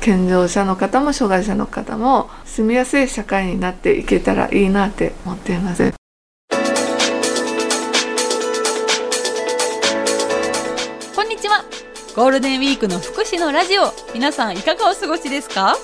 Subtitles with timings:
[0.00, 5.92] 健常者の方も障害者の方も住みやすい社会になっていけたらいいなって思っています。
[11.14, 11.64] こんにちは。
[12.16, 13.92] ゴールデンウィークの福祉のラジオ。
[14.14, 15.76] 皆さんいかがお過ごしですか？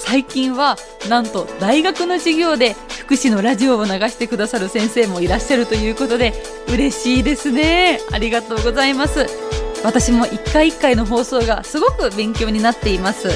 [0.00, 0.76] 最近は
[1.08, 6.32] なんと大学の授業で福祉のラジオを流してくださる先生もいらっしゃるということで
[6.68, 8.00] 嬉しいですね。
[8.10, 9.26] ありがとうございます。
[9.84, 13.28] 私も一回一回の放送がすごく勉強になっています。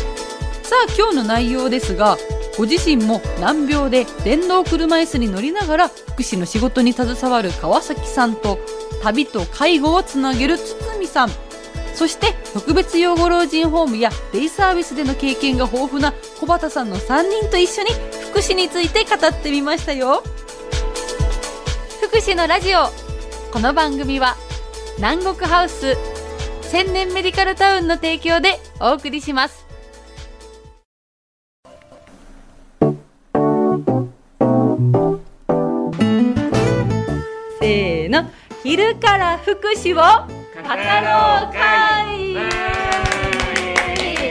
[0.67, 2.19] さあ今日の内容ですが
[2.59, 8.59] ご自身も難病で電動車椅子に乗りながら福祉の仕事に携わる川崎さんと
[9.01, 11.31] 旅と介護をつなげる堤さん。
[11.95, 17.91] そして特別養護老人ホームやデイサービスでの経験が豊富な小畑さんの3人と一緒に
[18.31, 20.25] 福祉について語ってみましたよ。
[22.03, 22.89] 福祉のラジオ
[23.53, 24.35] この番組は
[24.97, 25.97] 南国ハウス
[26.63, 29.66] 千年メディカルタウンの提供でお送りします。
[38.67, 42.35] 昼から福祉を語ろう会。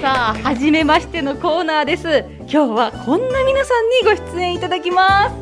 [0.01, 2.25] さあ初めましてのコーナーです。
[2.41, 5.35] 今日はこんな皆さんにご出演いただきます。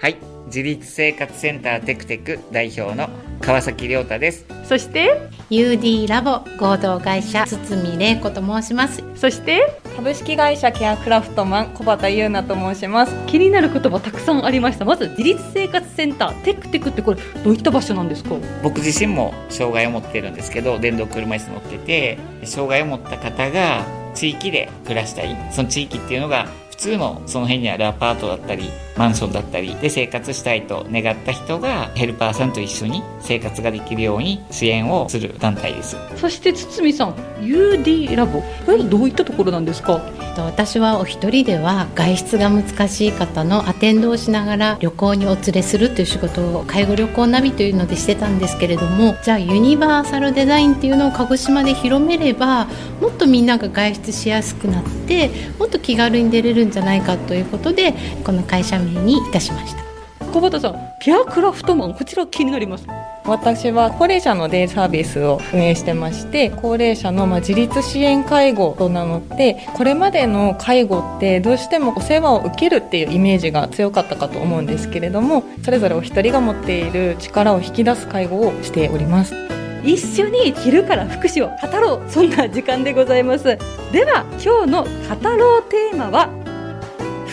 [0.00, 0.16] はい。
[0.46, 3.10] 自立生活センターテクテク代表の
[3.42, 4.46] 川崎亮太です。
[4.64, 9.04] そして？UD ラボ合同会社堤玲子と申します。
[9.16, 9.79] そして？
[9.96, 13.14] 株式会社ケアクラフトマン小畑優奈と申します。
[13.26, 14.84] 気になる言葉たくさんありました。
[14.84, 18.36] まず自立生活センターテクテクってこれどういった場所なんですか？
[18.62, 25.36] 僕自身も障害を持ってるんですけど電動車椅子乗ってて障害を持った方が地域で暮らしたい。
[25.52, 35.96] その地域っていうのが普通のその辺にあるアパートだったりマンションだったりで生活したいと願った人がヘルパーさんと一緒に生活ができるように支援をする団体です。
[36.16, 38.42] そして堤さん UD ラボ。
[38.66, 40.02] これどういったところなんですか？
[40.36, 52.66] 私はお一人では外出が難しい方のアテンドをしながら旅行にお連れするという仕事を介護旅行ナビというのでしてたんですけれどもじゃあユニバーサルデザインっていうのを鹿児島で広めれば
[53.00, 57.94] もっとみんなが外出しやすくなってもっと気軽に出れるんじゃないかということで
[58.24, 59.90] この会社名にいたしました。
[60.32, 62.86] 小畑さんケアクラフトマンこちら気になります。
[63.24, 79.34] 私は高齢者のデイサービスを運営してまして高齢者のまあ自立支援介護と名乗ってこれまでの介護ってどうしてもお世話を受けるっていうイメージが強かったかと思うんですけれどもそれぞれお一人が持っている力を引き出す介護をしております。
[79.82, 83.44] 一緒に昼から福祉を語ろうそんな時間でございます。
[83.92, 86.28] では今日の語ろうテーマは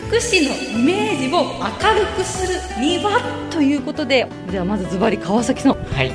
[0.07, 3.19] 福祉のイメージを明るくするには
[3.51, 6.11] ということでじゃあまずズバリ川崎さんはい。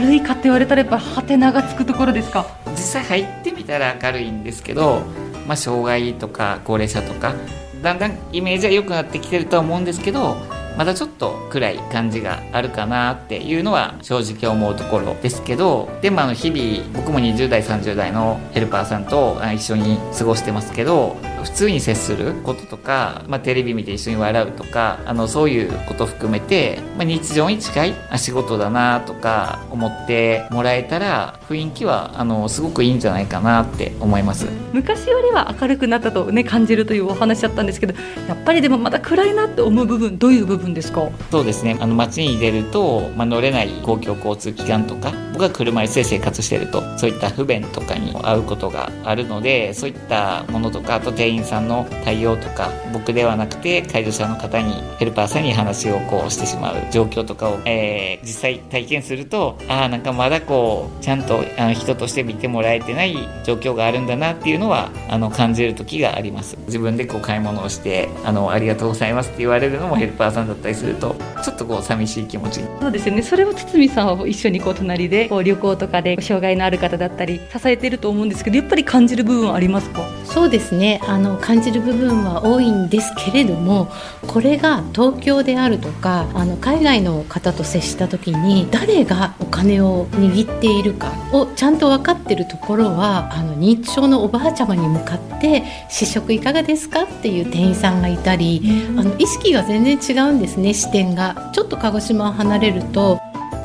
[0.00, 2.46] 明るいかって言われたらやっぱりハテナがつくところですか？
[2.70, 5.02] 実際入ってみたら明るいんですけど、
[5.46, 7.34] まあ、障害とか高齢者とか
[7.82, 10.36] だんだんイメージは良くなってきてるとは思うんですけど
[10.76, 34.46] まだちょっと暗い感じがあるかなっていうのは正直思うところですけどでもあの日々僕も20代30代のヘルパーさんと一緒に過ごしてますけど普通に接することとか、まあ、テレビ見て一緒に笑うとかあのそういうこと含めて、まあ、日常に近い仕事だなとか思ってもらえたら雰囲気はあのすごくいいんじゃないかなって思います。
[34.72, 37.94] 昔よりは明るくなったとね感じるというお話だったんですけど
[38.26, 40.61] やっぱりでもまだ暗いなって思う部分どういう部分？
[40.74, 41.08] ですか？
[41.30, 41.76] そうですね。
[41.80, 45.12] あの街に出ると、まあ、乗れない公共交通機関とか
[45.42, 66.56] 僕は車椅子で生活してるとそういった不便とかに会うことがあるのでそういったものとかあと店員さんの対応とか僕ではなくて介助者の方にヘルパーさんに話をこうしてしまう状況とかを、えー実際体験するとああなんかまだこうちゃんとあの人として見てもらえてない状況があるんだなっていうのはあの感じる時があります。
[66.66, 73.22] 自分でこう買い物をしてあのありがとうございますって言われるのもヘルパーさんだったりするとちょっとこう寂しい気持ちそうですよね。
[73.22, 80.06] それを堤さんは一緒にこう隣でこう旅行とかで障害のある方だったり支えてると思うんですけどやっぱり感じる部分はありますか？
[80.26, 83.88] そうですねあの感じる部分は多いんですけれども
[84.26, 98.60] これが東京であるとかあの海外の方と接した時に誰がお金を握っているかをちゃんと分かってるところはあの認知症のおばあちゃまに向かって「試食いかがですか?」っていう店員さんがいたり
[98.98, 101.50] あの意識が全然違うんですね視点が。
[101.54, 103.18] ちょっと鹿児島を離れると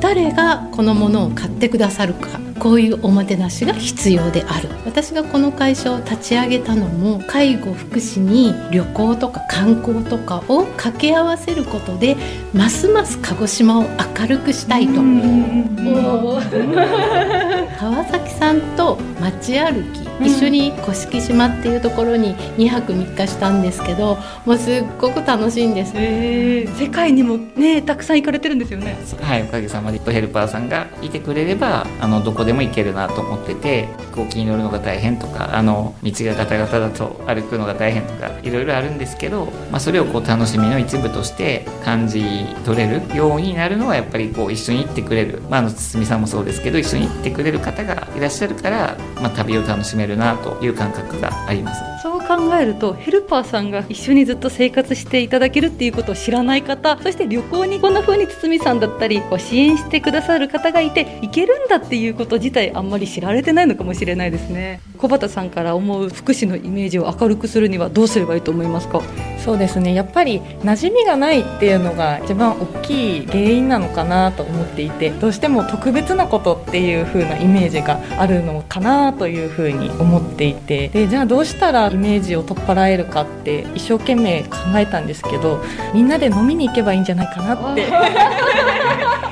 [0.08, 4.70] 誰がこのものを買ってくださるかこういうおもてなしが必要である。
[4.86, 12.16] 私がこの会社を立ち上げたのも介護福祉に旅行とか観光とかを掛け合わせることで
[12.54, 13.84] ますます鹿児島を
[14.18, 14.94] 明るくしたいと。
[17.78, 25.92] 川崎さんと街歩き一緒に甑島っていうところに2泊3日したんですけどもうすっごく楽しいんです。
[25.94, 28.96] えー、世界にもねたくさん行かれてるんですよね。
[29.20, 51.97] はいおかげさまでヘルパーさんがいてくれればあのどこでも行けるなと思ってて飛行機に乗るのが大変とかあの道がガタガタだと歩くのが大変とかいろいろあるんですけど、まあ、それをこう楽しみの一部として感じ取れるようになるのはやっぱりこう一緒に行ってくれる、まあ、あの堤さんもそうですけど一緒に行ってくれる方がいらっしゃるから、まあ、旅を楽しめるなという感覚があります。
[52.08, 64.80] そう考えるとヘルパーさんが一緒にずっと生活していただけるっていうことを知らない方そして旅行にこんな風に堤さんだったりこう支援してくださる方がいて行けるんだっていうこと自体あんまり知られてないのかもしれないですね。
[64.96, 69.02] 小畑さんから思う福祉のイメージを明るくするにはどうすればいいと思いますか？
[69.44, 69.94] そうですね。
[69.94, 80.88] やっぱり馴染みがないっていうのが一番大きい原因なのかなと思っていてどうしても特別なことっていう風なイメージがあるのかなという風に思っていて。
[80.88, 85.62] でじゃあどうしたらメージを取っ払えるかって一生懸命考えたんですけど
[85.94, 87.86] みんなで飲みに行けばいいんじゃないかなって。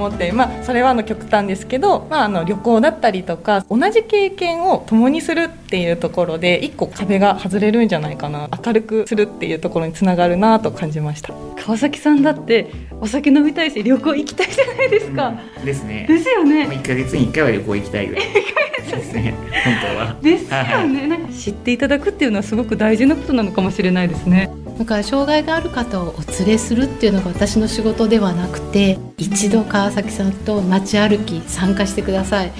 [0.00, 8.48] 思って、まあ、それはあの極端ですけど、まあ、あの旅行だったりとか同じ経験を共にするっていうところで一個壁が外れるんじゃないかな。
[8.64, 11.34] 明るくするっていうところにつながるなと感じました。
[11.56, 12.70] 川崎さんだって
[13.00, 16.06] お酒飲みたいし旅行行きたいじゃないですか、うんですね。
[16.08, 16.66] ですよね。
[16.66, 18.24] 1ヶ月に1回は旅行行きたいぐらい
[18.82, 19.34] ですね
[19.64, 20.16] 本当は。
[20.22, 21.06] ですよね。
[21.06, 24.50] なんか知っていただくっていうのはすごく大事なことなのかもしれないですね。
[24.78, 32.52] だから障害がある方をお連れするっていうのが私の仕事ではなくて一度川崎さんと街歩き参加してください。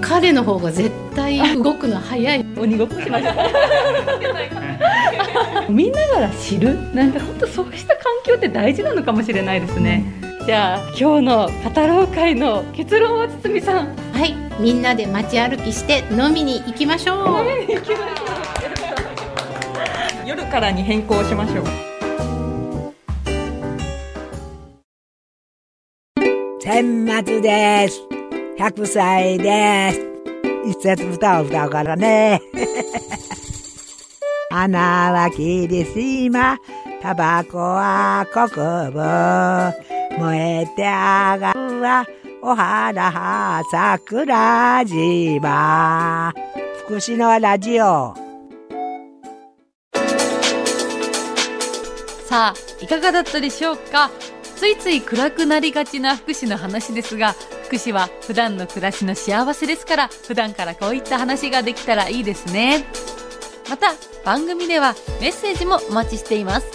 [0.00, 2.44] 彼の方が絶対動くの早い。
[2.56, 3.30] 鬼ごっこしましょ
[5.68, 6.76] う 見ながら知る。
[6.94, 10.04] なんか本当そうした環境って大事なのかもしれないですね
[10.48, 17.44] じゃあ今日の語ろう会の結論は堤さんはいみんなで街歩きして飲みに行きましょう
[20.26, 21.64] 夜からに変更しましょう
[26.60, 28.00] 千末です。
[28.58, 30.00] 100歳です。
[30.66, 32.40] 一節歌を歌うからね。
[34.48, 36.56] 花は霧島、
[37.02, 38.48] タバコは国
[38.92, 39.97] 分。
[40.18, 42.04] 燃えて上がるは、
[42.42, 46.34] お花は桜島。
[46.84, 48.14] 福祉のラジオ。
[52.26, 54.10] さあいかがだったでしょうか？
[54.56, 57.36] ついつい暗くなりがちな福祉の話ですが
[57.66, 62.84] 福祉は普段の暮らしの幸せですから普段からこういった話ができたらいいですね
[63.70, 63.94] また
[64.24, 66.66] 番組ではメッセージもお待ちしています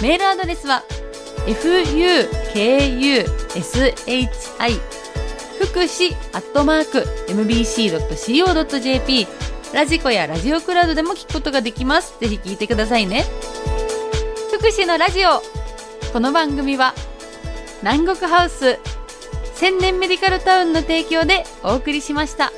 [0.00, 0.84] メールアドレスは
[1.46, 3.24] fu kushi
[5.60, 9.26] 福祉アットマーク mbc.co.jp
[9.72, 12.18] ラジコやラジオクラウドでも聞くことができます。
[12.18, 13.24] ぜひ聞いてくださいね。
[14.52, 15.42] 福祉のラジオ。
[16.12, 16.92] この番組は
[17.82, 18.80] 南国ハウス
[19.54, 22.50] 千年メディカルタウンの提供でお送りしました。